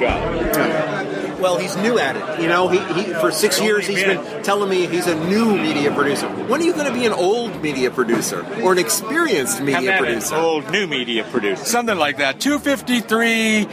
[0.00, 1.40] job.
[1.40, 2.42] Well, he's new at it.
[2.42, 5.90] You know, he, he for six years he's been telling me he's a new media
[5.92, 6.28] producer.
[6.28, 9.84] When are you going to be an old media producer or an experienced media not
[9.84, 10.34] an producer?
[10.34, 11.64] old new media producer.
[11.64, 12.40] Something like that.
[12.40, 13.66] 253,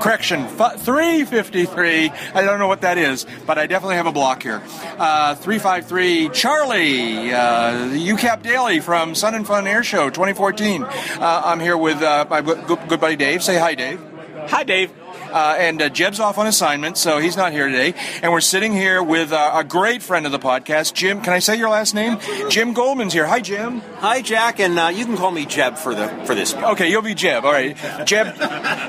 [0.00, 2.10] correction, 353.
[2.10, 4.62] I don't know what that is, but I definitely have a block here.
[4.98, 10.82] Uh, 353, Charlie, uh, UCAP Daily from Sun and Fun Air Show 2014.
[10.82, 13.42] Uh, I'm here with uh, my good, good buddy Dave.
[13.42, 13.98] Say hi, Dave.
[14.48, 14.92] Hi, Dave.
[15.32, 17.94] Uh, and uh, Jeb's off on assignment, so he's not here today.
[18.22, 21.20] And we're sitting here with uh, a great friend of the podcast, Jim.
[21.20, 22.18] Can I say your last name?
[22.48, 23.26] Jim Goldman's here.
[23.26, 23.80] Hi, Jim.
[23.98, 26.52] Hi, Jack, and uh, you can call me Jeb for the for this.
[26.52, 26.74] part.
[26.74, 27.44] Okay, you'll be Jeb.
[27.44, 28.36] All right, Jeb.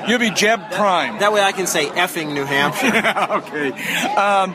[0.08, 1.18] You'll be Jeb Prime.
[1.18, 2.86] That way I can say effing New Hampshire.
[3.30, 3.70] okay.
[4.14, 4.54] Um,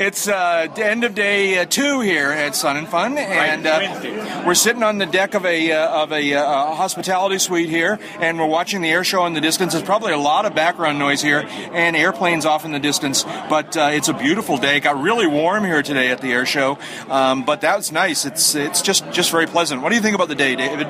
[0.00, 4.54] it's uh, end of day uh, two here at Sun and Fun, and uh, we're
[4.54, 8.46] sitting on the deck of a uh, of a uh, hospitality suite here, and we're
[8.46, 9.72] watching the air show in the distance.
[9.72, 13.24] There's probably a lot of background noise here, and airplanes off in the distance.
[13.48, 14.78] But uh, it's a beautiful day.
[14.78, 18.24] It got really warm here today at the air show, um, but that's nice.
[18.24, 19.82] It's it's just just very pleasant.
[19.82, 20.88] What do you think about the day, David?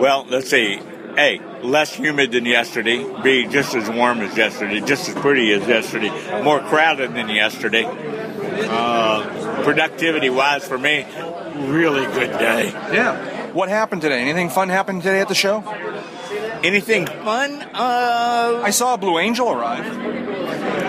[0.00, 0.80] Well, let's see.
[1.16, 2.98] A, less humid than yesterday.
[3.22, 6.10] B, just as warm as yesterday, just as pretty as yesterday.
[6.42, 7.84] More crowded than yesterday.
[7.86, 11.06] Uh, productivity wise for me,
[11.54, 12.70] really good day.
[12.92, 13.52] Yeah.
[13.52, 14.20] What happened today?
[14.22, 15.62] Anything fun happened today at the show?
[16.64, 17.60] Anything fun?
[17.74, 19.84] Uh, I saw a Blue Angel arrive.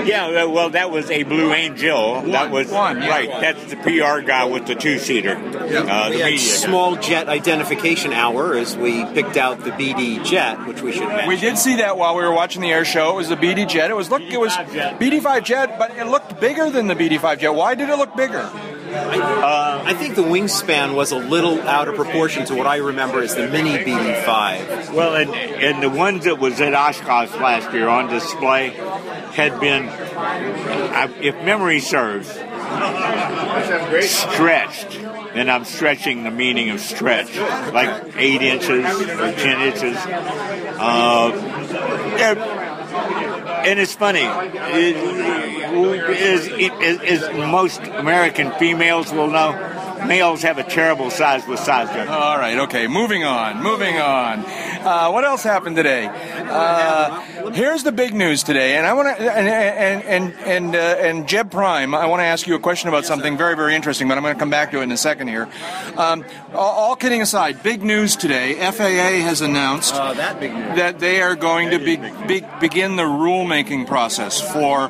[0.08, 2.22] yeah, well, that was a Blue Angel.
[2.22, 3.10] that was one, yeah.
[3.10, 3.30] right.
[3.30, 5.36] That's the PR guy with the two seater.
[5.36, 6.38] Uh, we the had guy.
[6.38, 11.28] small jet identification hour as we picked out the BD jet, which we should mention.
[11.28, 13.12] We did see that while we were watching the air show.
[13.12, 13.92] It was the BD jet.
[13.92, 14.22] It was look.
[14.22, 14.98] It was jet.
[15.00, 17.54] BD5 jet, but it looked bigger than the BD5 jet.
[17.54, 18.50] Why did it look bigger?
[18.96, 23.36] I think the wingspan was a little out of proportion to what I remember as
[23.36, 24.94] the mini BD5.
[24.94, 29.86] Well, and, and the ones that was at Oshkosh last year on display had been,
[31.24, 32.28] if memory serves,
[34.08, 35.00] stretched.
[35.36, 37.36] And I'm stretching the meaning of stretch,
[37.74, 39.98] like eight inches or ten inches.
[40.78, 41.32] Uh,
[43.66, 44.22] and it's funny.
[44.22, 44.96] It,
[47.04, 49.52] as, most American females will know,
[50.08, 52.10] males have a terrible size with size judgment.
[52.10, 52.58] All right.
[52.60, 52.88] Okay.
[52.88, 53.62] Moving on.
[53.64, 54.40] Moving on.
[54.40, 56.06] Uh, what else happened today?
[56.08, 57.22] Uh,
[57.52, 61.28] here's the big news today, and I want to and and and and, uh, and
[61.28, 61.94] Jeb Prime.
[61.96, 64.36] I want to ask you a question about something very very interesting, but I'm going
[64.36, 65.48] to come back to it in a second here.
[65.98, 66.24] Um,
[66.54, 68.54] all, all kidding aside, big news today.
[68.56, 70.76] FAA has announced Uh, that big news.
[70.78, 74.90] that they are going to be, be, begin the rulemaking process for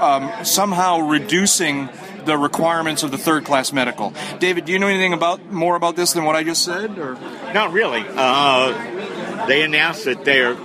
[0.00, 1.88] um, somehow reducing
[2.24, 4.12] the requirements of the third class medical.
[4.38, 6.98] David, do you know anything about more about this than what I just said?
[6.98, 7.14] Or
[7.52, 8.04] Not really.
[8.06, 10.56] Uh, they announced that they're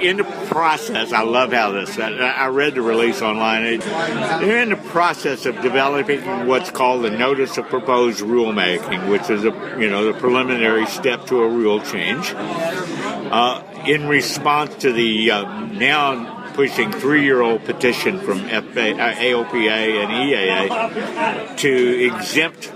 [0.00, 1.12] in the process.
[1.12, 1.98] I love how this.
[1.98, 3.78] I, read the release online.
[3.80, 9.44] They're in the process of developing what's called the notice of proposed rulemaking, which is
[9.44, 12.32] a you know the preliminary step to a rule change.
[12.34, 20.10] Uh, in response to the uh, now pushing three-year-old petition from FA, uh, AOPA and
[20.12, 22.72] EAA to exempt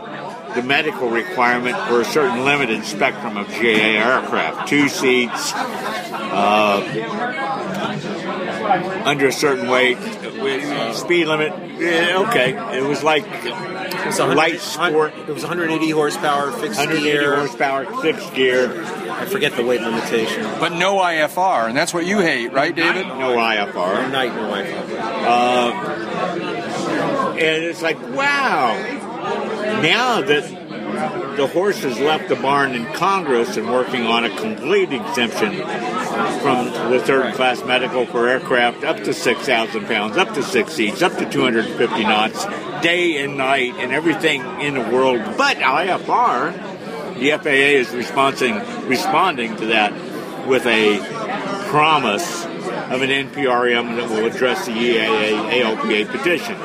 [0.55, 6.83] the medical requirement for a certain limited spectrum of GA aircraft, two seats, uh,
[9.05, 9.99] under a certain weight,
[10.43, 11.53] with speed limit.
[11.79, 16.79] yeah, okay, it was like It was 100 light sport, It was 180 horsepower, fixed
[16.79, 17.37] 180 gear.
[17.37, 20.43] horsepower, fixed gear, I forget the weight limitation.
[20.61, 23.07] but no IFR, and that's what you hate, right, David?
[23.07, 24.11] no IFR.
[24.11, 24.99] Night, no Wi-Fi.
[25.27, 25.73] Uh,
[27.39, 28.75] and it's like, wow.
[29.83, 30.58] Now that
[31.37, 35.53] the horse has left the barn in Congress and working on a complete exemption
[36.41, 41.01] from the third class medical for aircraft up to 6,000 pounds, up to six seats,
[41.01, 42.45] up to 250 knots,
[42.83, 46.53] day and night, and everything in the world but IFR.
[47.19, 48.57] The FAA is responding,
[48.89, 49.93] responding to that
[50.49, 50.99] with a
[51.69, 52.48] promise
[52.91, 56.57] of an NPRM that will address the EAA AOPA petition.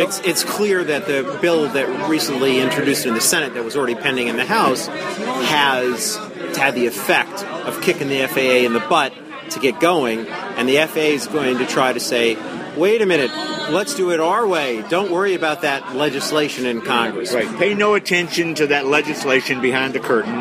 [0.00, 3.94] It's, it's clear that the bill that recently introduced in the Senate that was already
[3.94, 6.16] pending in the House has
[6.56, 9.12] had the effect of kicking the FAA in the butt
[9.50, 12.36] to get going, and the FAA is going to try to say,
[12.76, 13.30] wait a minute,
[13.70, 14.82] let's do it our way.
[14.88, 17.32] Don't worry about that legislation in Congress.
[17.32, 17.58] Right.
[17.58, 20.34] Pay no attention to that legislation behind the curtain.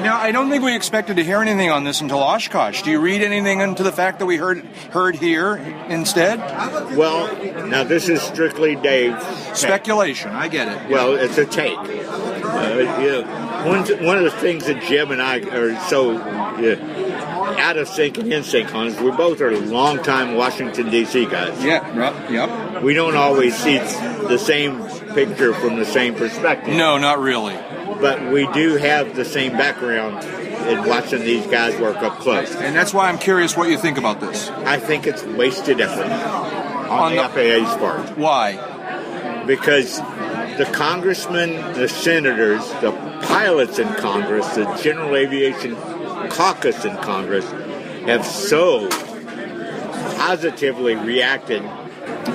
[0.00, 2.82] Now, I don't think we expected to hear anything on this until Oshkosh.
[2.82, 5.56] Do you read anything into the fact that we heard heard here
[5.88, 6.38] instead?
[6.96, 9.20] Well, now this is strictly Dave.
[9.54, 10.30] Speculation.
[10.30, 10.90] I get it.
[10.90, 11.76] Well, it's a take.
[11.76, 13.66] Uh, yeah.
[13.66, 18.18] One, one of the things that Jim and I are so yeah, out of sync
[18.18, 21.26] and in sync on is we both are longtime Washington D.C.
[21.26, 21.62] guys.
[21.64, 22.82] Yeah, right, yep.
[22.82, 24.80] We don't always see the same
[25.14, 26.74] picture from the same perspective.
[26.74, 27.54] No, not really.
[28.00, 30.24] But we do have the same background
[30.68, 32.54] in watching these guys work up close.
[32.54, 34.50] And that's why I'm curious what you think about this.
[34.50, 38.18] I think it's wasted effort on, on the, the FAA's part.
[38.18, 39.44] Why?
[39.46, 39.98] Because
[40.58, 42.92] the congressmen, the senators, the
[43.22, 45.76] pilots in Congress, the General Aviation
[46.30, 47.44] Caucus in Congress
[48.06, 48.88] have so
[50.16, 51.62] positively reacted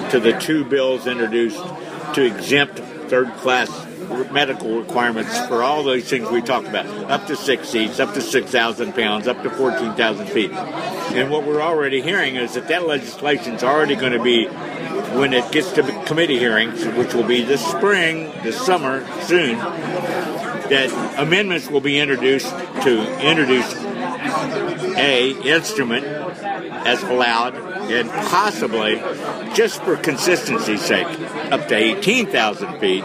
[0.10, 1.62] to the two bills introduced
[2.14, 2.80] to exempt
[3.10, 3.70] third class
[4.32, 8.22] medical requirements for all those things we talked about up to six seats, up to
[8.22, 10.52] 6,000 pounds, up to 14,000 feet.
[10.52, 14.48] And what we're already hearing is that that legislation is already going to be,
[15.18, 21.16] when it gets to committee hearings, which will be this spring, this summer, soon, that
[21.18, 22.50] amendments will be introduced
[22.84, 23.74] to introduce
[24.96, 28.96] a instrument as allowed and possibly
[29.54, 31.08] just for consistency's sake
[31.52, 33.04] up to 18,000 feet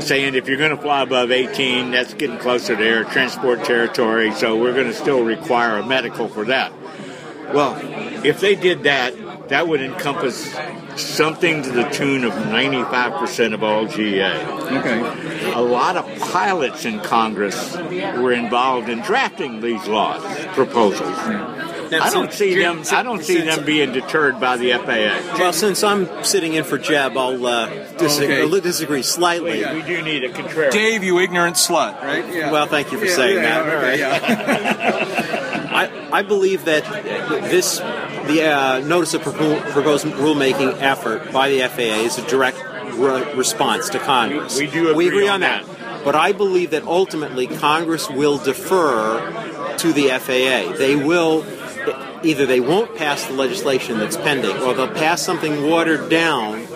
[0.00, 4.32] saying if you're going to fly above 18 that's getting closer to air transport territory
[4.32, 6.72] so we're going to still require a medical for that
[7.52, 7.76] well
[8.24, 9.14] if they did that
[9.48, 10.54] that would encompass
[10.96, 14.46] something to the tune of 95% of all GA.
[14.78, 15.52] Okay.
[15.52, 20.22] A lot of pilots in Congress were involved in drafting these laws
[20.54, 21.16] proposals.
[21.90, 22.82] Now, I don't see them.
[22.90, 25.38] I don't see them being deterred by the FAA.
[25.38, 28.60] Well, since I'm sitting in for Jeb, I'll uh, disagree, okay.
[28.60, 29.64] disagree slightly.
[29.64, 30.70] We, we, do need a contrarian.
[30.70, 32.26] Dave, you ignorant slut, right?
[32.32, 32.52] Yeah.
[32.52, 33.74] Well, thank you for yeah, saying yeah, that.
[33.74, 35.68] Okay, yeah.
[35.78, 36.84] I, I believe that
[37.50, 42.58] this the uh, notice of proposed rulemaking effort by the FAA is a direct
[42.94, 44.58] re- response to Congress.
[44.58, 45.66] We, we do agree, we agree on, on that.
[45.66, 46.04] that.
[46.04, 50.76] But I believe that ultimately Congress will defer to the FAA.
[50.76, 51.44] They will
[52.22, 56.66] either they won't pass the legislation that's pending, or they'll pass something watered down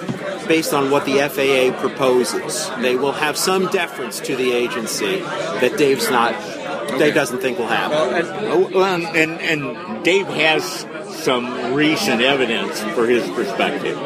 [0.46, 2.70] based on what the FAA proposes.
[2.80, 6.32] They will have some deference to the agency that Dave's not.
[6.98, 8.72] Dave doesn't think will happen.
[8.72, 10.86] Well, and, and, and Dave has
[11.22, 13.96] some recent evidence for his perspective.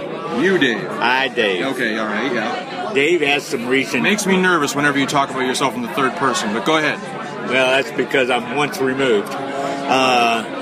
[0.41, 0.87] You, Dave.
[0.91, 1.65] I, Dave.
[1.75, 2.93] Okay, all right, yeah.
[2.93, 4.03] Dave has some recent.
[4.03, 7.01] Makes me nervous whenever you talk about yourself in the third person, but go ahead.
[7.49, 9.29] Well, that's because I'm once removed.
[9.31, 10.56] Uh,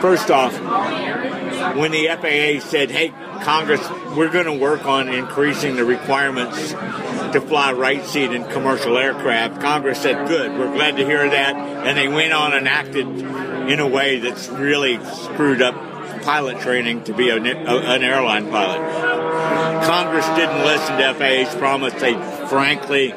[0.00, 0.54] first off,
[1.76, 3.12] when the FAA said, hey,
[3.42, 3.80] Congress,
[4.16, 6.74] we're going to work on increasing the requirements
[7.32, 11.54] to fly right seat in commercial aircraft, Congress said, good, we're glad to hear that.
[11.54, 15.74] And they went on and acted in a way that's really screwed up
[16.22, 19.86] pilot training to be a, a, an airline pilot.
[19.86, 21.94] Congress didn't listen to FAA's promise.
[21.94, 22.14] They
[22.48, 23.08] frankly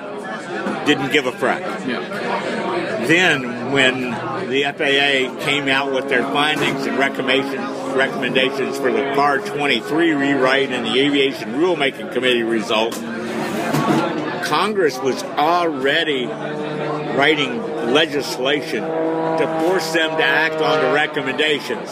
[0.86, 1.62] didn't give a frack.
[1.88, 2.93] Yeah.
[3.08, 4.12] Then, when
[4.50, 10.86] the FAA came out with their findings and recommendations, for the FAR 23 rewrite and
[10.86, 12.94] the Aviation Rulemaking Committee result,
[14.46, 17.62] Congress was already writing
[17.94, 21.90] legislation to force them to act on the recommendations.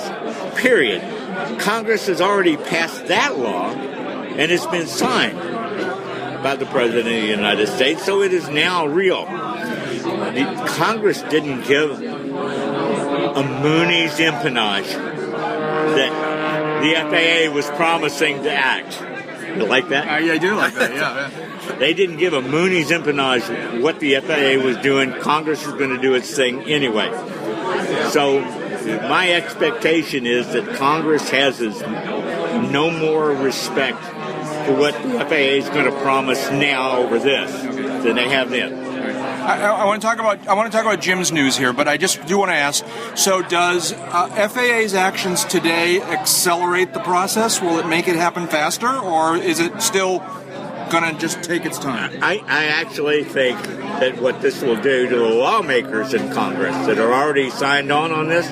[0.60, 1.02] Period.
[1.60, 5.38] Congress has already passed that law and it's been signed
[6.42, 9.26] by the President of the United States, so it is now real.
[10.04, 14.92] The Congress didn't give a Mooney's empennage
[15.96, 19.02] that the FAA was promising to act.
[19.58, 20.08] You like that?
[20.08, 21.76] Uh, I, I do like that, yeah.
[21.80, 25.12] they didn't give a Mooney's empennage what the FAA was doing.
[25.20, 27.10] Congress is going to do its thing anyway.
[28.10, 28.40] So
[29.10, 31.60] my expectation is that Congress has
[32.72, 37.52] no more respect for what the FAA is going to promise now over this
[38.04, 38.91] than they have then.
[39.42, 41.88] I, I, want to talk about I want to talk about Jim's news here, but
[41.88, 42.86] I just do want to ask.
[43.16, 47.60] So, does uh, FAA's actions today accelerate the process?
[47.60, 50.20] Will it make it happen faster, or is it still
[50.92, 52.20] going to just take its time?
[52.22, 57.00] I, I actually think that what this will do to the lawmakers in Congress that
[57.00, 58.50] are already signed on on this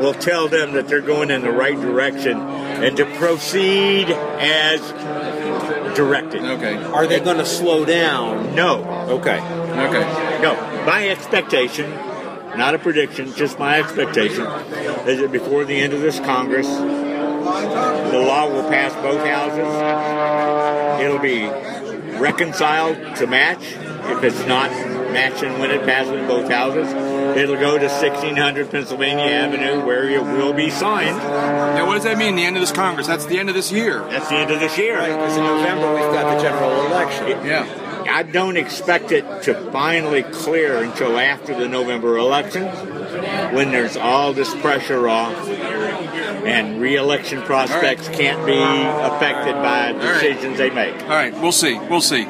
[0.00, 4.80] will tell them that they're going in the right direction and to proceed as
[5.96, 6.42] directed.
[6.44, 6.76] Okay.
[6.76, 8.54] Are they going to slow down?
[8.54, 8.84] No.
[9.10, 9.38] Okay.
[9.74, 10.40] Okay.
[10.42, 10.54] No.
[10.86, 11.90] My expectation,
[12.56, 14.46] not a prediction, just my expectation,
[15.06, 21.02] is that before the end of this Congress, the law will pass both houses.
[21.04, 21.46] It'll be
[22.18, 23.62] reconciled to match.
[24.06, 24.70] If it's not
[25.12, 26.92] matching when it passes both houses,
[27.36, 31.16] it'll go to 1600 Pennsylvania Avenue where it will be signed.
[31.16, 33.06] Now, what does that mean, the end of this Congress?
[33.06, 34.00] That's the end of this year.
[34.10, 34.98] That's the end of this year.
[34.98, 37.46] Right, because in November we've got the general election.
[37.46, 37.83] yeah.
[38.08, 42.64] I don't expect it to finally clear until after the November election,
[43.54, 50.70] when there's all this pressure off and re-election prospects can't be affected by decisions they
[50.70, 50.94] make.
[51.02, 51.78] All right, we'll see.
[51.88, 52.26] We'll see.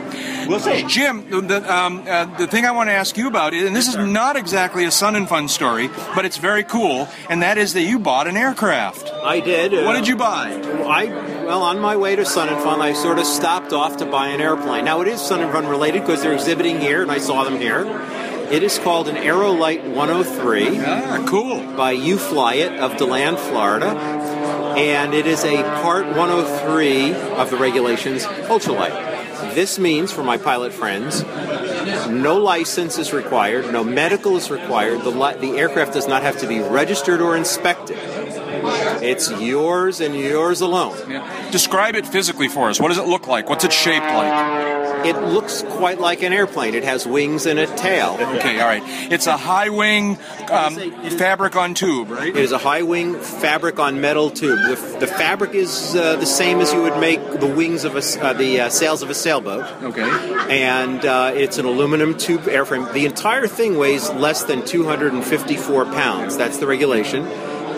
[0.49, 0.85] We'll see.
[0.87, 3.89] Jim, the, the, um, uh, the thing I want to ask you about, and this
[3.89, 7.75] is not exactly a Sun and Fun story, but it's very cool, and that is
[7.75, 9.11] that you bought an aircraft.
[9.13, 9.75] I did.
[9.75, 10.53] uh, What did you buy?
[10.87, 11.07] I
[11.45, 14.29] well, on my way to Sun and Fun, I sort of stopped off to buy
[14.29, 14.85] an airplane.
[14.85, 17.59] Now it is Sun and Fun related because they're exhibiting here, and I saw them
[17.59, 17.85] here.
[18.51, 21.61] It is called an Aerolite 103 Ah, cool.
[21.77, 23.87] by U-Fly-It of DeLand, Florida,
[24.77, 29.14] and it is a Part 103 of the regulations ultralight.
[29.53, 31.23] This means, for my pilot friends,
[32.09, 35.03] no license is required, no medical is required.
[35.03, 37.99] The, li- the aircraft does not have to be registered or inspected.
[39.03, 40.97] It's yours and yours alone.
[41.51, 42.81] Describe it physically for us.
[42.81, 43.49] What does it look like?
[43.49, 44.84] What's it shaped like?
[45.05, 46.75] It looks quite like an airplane.
[46.75, 48.17] It has wings and a tail.
[48.19, 48.83] Okay, all right.
[49.13, 50.19] It's a high wing
[50.51, 50.77] um,
[51.19, 52.29] fabric on tube, right?
[52.29, 54.59] It is a high wing fabric on metal tube.
[54.61, 58.25] The, the fabric is uh, the same as you would make the wings of a,
[58.25, 59.65] uh, the uh, sails of a sailboat.
[59.83, 60.03] Okay.
[60.51, 62.93] and uh, it's an aluminum tube airframe.
[62.93, 66.37] The entire thing weighs less than 254 pounds.
[66.37, 67.27] That's the regulation.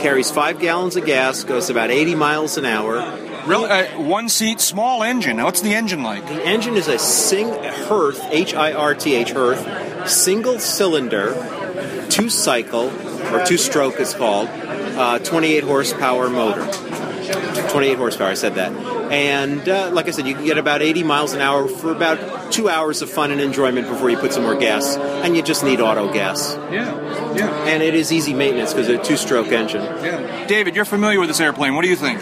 [0.00, 3.25] Carries five gallons of gas, goes about 80 miles an hour.
[3.46, 5.36] Really, uh, one seat, small engine.
[5.36, 6.26] Now, what's the engine like?
[6.26, 11.34] The engine is a sing Hirth, H I R T H Hirth, single cylinder,
[12.10, 12.90] two cycle
[13.34, 16.66] or two stroke is called, uh, 28 horsepower motor.
[17.70, 18.28] 28 horsepower.
[18.28, 18.72] I said that.
[19.12, 22.52] And uh, like I said, you can get about 80 miles an hour for about
[22.52, 24.96] two hours of fun and enjoyment before you put some more gas.
[24.96, 26.54] And you just need auto gas.
[26.70, 29.82] Yeah, yeah, And it is easy maintenance because it's a two-stroke engine.
[29.82, 30.46] yeah.
[30.46, 31.74] David, you're familiar with this airplane.
[31.74, 32.20] What do you think?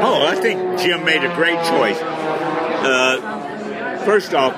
[0.00, 1.98] Oh, I think Jim made a great choice.
[2.00, 4.54] Uh, first off,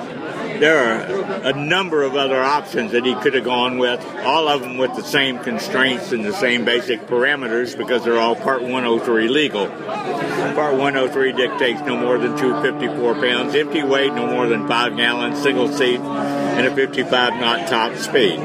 [0.61, 4.61] there are a number of other options that he could have gone with, all of
[4.61, 9.27] them with the same constraints and the same basic parameters because they're all Part 103
[9.27, 9.67] legal.
[9.67, 15.41] Part 103 dictates no more than 254 pounds, empty weight no more than 5 gallons,
[15.41, 18.39] single seat, and a 55 knot top speed.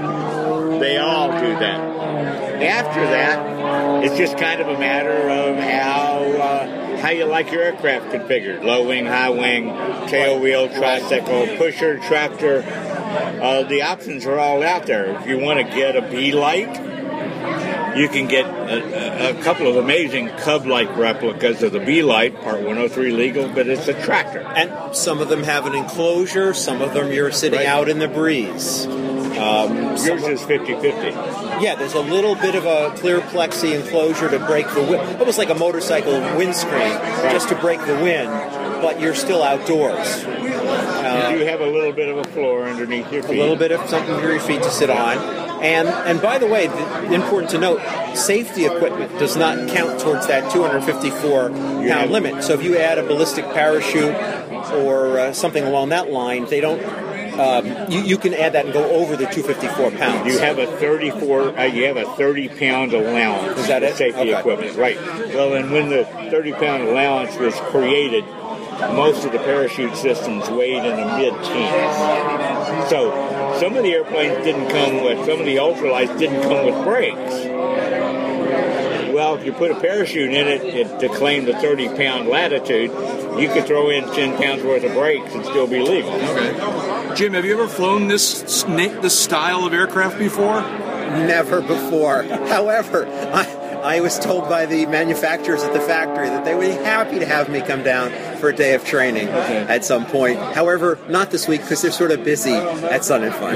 [0.80, 1.80] They all do that.
[2.62, 6.75] After that, it's just kind of a matter of how uh,
[7.06, 9.66] how you like your aircraft configured: low wing, high wing,
[10.08, 12.64] tail wheel, tricycle, pusher, tractor.
[12.66, 15.16] Uh, the options are all out there.
[15.20, 20.30] If you want to get a Belite, you can get a, a, couple of amazing
[20.30, 24.40] Cub-like replicas of the Belite, Part 103 legal, but it's a tractor.
[24.40, 26.54] And some of them have an enclosure.
[26.54, 27.68] Some of them you're sitting Right.
[27.68, 28.86] out in the breeze.
[29.36, 31.62] Um, Yours is 50-50.
[31.62, 35.38] Yeah, there's a little bit of a clear plexi enclosure to break the wind, almost
[35.38, 36.92] like a motorcycle windscreen,
[37.32, 38.30] just to break the wind,
[38.80, 40.22] but you're still outdoors.
[40.22, 40.28] you
[41.38, 43.36] do have a little bit of a floor underneath your feet.
[43.36, 45.18] A little bit of something for your feet to sit on.
[45.62, 47.80] And and by the way, th- important to note,
[48.14, 52.44] safety equipment does not count towards that 254 pound limit.
[52.44, 54.14] So if you add a ballistic parachute
[54.74, 56.80] or uh, something along that line, they don't.
[57.38, 60.32] Um, you, you can add that and go over the 254 pounds.
[60.32, 61.58] You have a 34.
[61.58, 63.58] Uh, you have a 30 pound allowance.
[63.58, 63.96] Is that it?
[63.96, 64.38] Safety Okay.
[64.38, 64.96] equipment, right?
[65.34, 68.24] Well, and when the 30 pound allowance was created,
[68.94, 72.90] most of the parachute systems weighed in the mid teens.
[72.90, 73.10] So
[73.58, 75.18] some of the airplanes didn't come with.
[75.26, 77.34] Some of the ultralights didn't come with brakes.
[79.36, 82.90] Well, if you put a parachute in it, it to claim the 30 pound latitude,
[83.38, 86.14] you could throw in 10 pounds worth of brakes and still be legal.
[86.14, 87.14] Okay.
[87.14, 90.62] Jim, have you ever flown this this style of aircraft before?
[90.62, 92.22] Never before.
[92.48, 93.44] However, I,
[93.84, 97.26] I was told by the manufacturers at the factory that they would be happy to
[97.26, 100.38] have me come down for a day of training at some point.
[100.38, 103.54] However, not this week because they're sort of busy at Sun and Fun.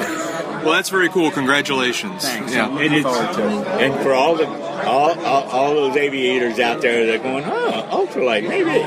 [0.63, 1.31] Well, that's very cool.
[1.31, 2.23] Congratulations.
[2.23, 2.53] Thanks.
[2.53, 2.69] Yeah.
[2.69, 7.23] And, it's, and for all the all, all, all those aviators out there that are
[7.23, 8.81] going, oh, ultralight, maybe.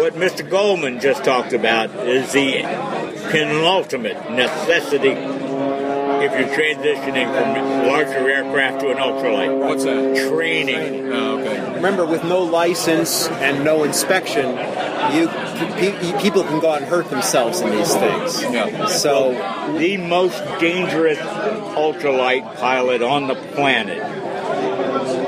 [0.00, 0.48] What Mr.
[0.48, 2.62] Goldman just talked about is the
[3.30, 5.14] penultimate necessity
[6.18, 9.58] if you're transitioning from larger aircraft to an ultralight.
[9.58, 10.28] What's that?
[10.30, 11.12] Training.
[11.12, 11.74] Oh, okay.
[11.74, 14.46] Remember, with no license and no inspection,
[15.14, 18.42] you pe- people can go out and hurt themselves in these things.
[18.42, 18.86] Yeah.
[18.86, 19.32] So
[19.78, 24.25] The most dangerous ultralight pilot on the planet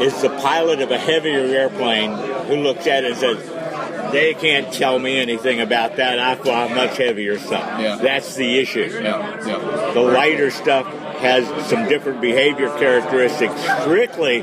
[0.01, 2.13] is the pilot of a heavier airplane
[2.47, 6.19] who looks at it and says, they can't tell me anything about that.
[6.19, 7.81] I fly much heavier stuff.
[7.81, 7.97] Yeah.
[7.97, 8.89] That's the issue.
[9.03, 9.47] Yeah.
[9.47, 9.93] Yeah.
[9.93, 10.87] The lighter stuff
[11.19, 14.43] has some different behavior characteristics strictly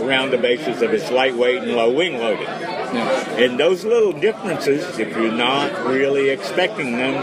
[0.00, 2.42] around the basis of its lightweight and low wing loading.
[2.42, 3.30] Yeah.
[3.36, 7.14] And those little differences, if you're not really expecting them,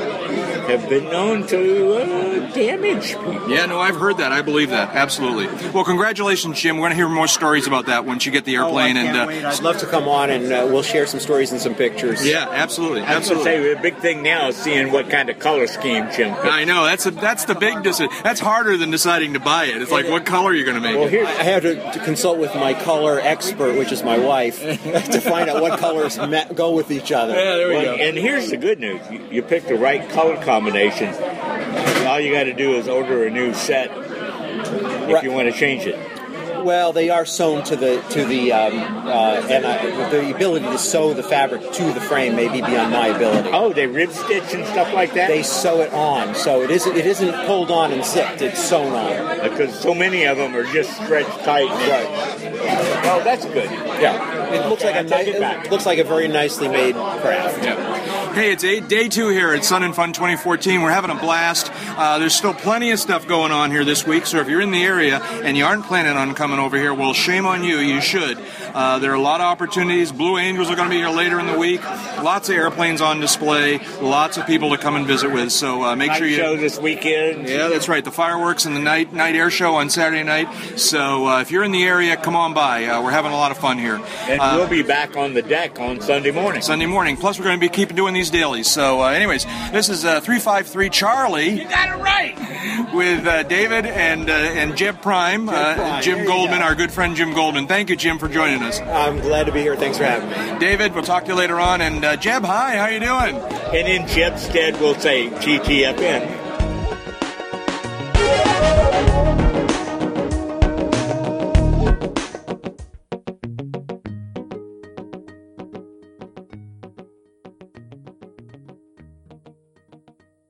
[0.68, 3.50] have been known to uh, damage people.
[3.50, 4.32] Yeah, no, I've heard that.
[4.32, 5.48] I believe that absolutely.
[5.72, 6.78] Well, congratulations, Jim.
[6.78, 8.98] We're going to hear more stories about that once you get the airplane.
[8.98, 9.46] oh, I and can't uh, wait.
[9.46, 12.26] I'd love to come on and uh, we'll share some stories and some pictures.
[12.26, 13.44] yeah, absolutely, I was absolutely.
[13.46, 16.34] say the big thing now is seeing what kind of color scheme Jim.
[16.36, 16.46] put.
[16.52, 18.12] I know that's a, that's the big decision.
[18.24, 19.82] That's harder than deciding to buy it.
[19.82, 20.96] It's like what color are you going to make?
[20.98, 24.60] Well, here, I had to, to consult with my color expert, which is my wife,
[24.62, 27.34] to find out what colors ma- go with each other.
[27.34, 28.04] Yeah, there we Well, go.
[28.04, 31.14] and here's the good news: you, you picked the right color combination.
[32.06, 35.24] All you got to do is order a new set if Right.
[35.24, 35.98] you want to change it.
[36.64, 38.74] Well, they are sewn to the to the um,
[39.06, 42.94] uh, and I, the ability to sew the fabric to the frame may be beyond
[42.94, 43.50] my ability.
[43.52, 45.28] Oh, they rib stitch and stuff like that.
[45.28, 48.42] They sew it on, so it isn't it isn't pulled on and zipped.
[48.42, 49.50] It's sewn on.
[49.50, 51.68] because so many of them are just stretched tight.
[51.68, 52.08] Right.
[53.12, 53.70] Oh, that's good.
[54.00, 54.54] Yeah.
[54.54, 57.62] It looks like a nice, ni- it it looks like a very nicely made craft.
[58.34, 60.82] Hey, it's eight, day two here at Sun and Fun 2014.
[60.82, 61.72] We're having a blast.
[61.72, 64.72] Uh, there's still plenty of stuff going on here this week, so if you're in
[64.72, 67.78] the area and you aren't planning on coming over here, well, shame on you.
[67.78, 68.40] You should.
[68.74, 70.12] Uh, there are a lot of opportunities.
[70.12, 71.84] Blue Angels are going to be here later in the week.
[72.22, 73.80] Lots of airplanes on display.
[74.02, 75.52] Lots of people to come and visit with.
[75.52, 76.36] So uh, make Night sure you.
[76.36, 77.48] show this weekend.
[77.48, 78.04] Yeah, that's right.
[78.04, 80.48] The fireworks and the night night air show on Saturday night.
[80.80, 82.86] So uh, if you're in the area, come on by.
[82.86, 84.02] Uh, we're having a lot of fun here.
[84.28, 86.62] And Uh, we'll be back on the deck on Sunday morning.
[86.62, 87.16] Sunday morning.
[87.18, 88.70] Plus, we're going to be keeping doing these dailies.
[88.70, 91.50] So, uh, anyways, this is uh, three five three Charlie.
[91.62, 92.94] You got it right.
[92.94, 96.02] With uh, David and uh, and Jeb Prime, uh, Prime.
[96.04, 97.68] Jim There Goldman, our good friend Jim Goldman.
[97.68, 98.28] Thank you, Jim, for
[98.64, 98.96] joining us.
[98.96, 99.76] I'm glad to be here.
[99.76, 100.60] Thanks for having me.
[100.60, 101.82] David, we'll talk to you later on.
[101.82, 103.36] And uh, Jeb, hi, how you doing?
[103.74, 106.43] And in Jeb's stead, we'll say GTFN.